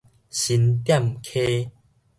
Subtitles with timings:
[0.31, 1.69] 新店溪